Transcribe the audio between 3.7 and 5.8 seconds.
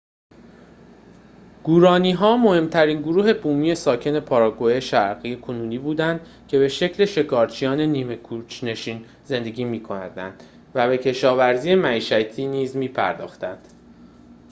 ساکن پاراگوئه شرقی کنونی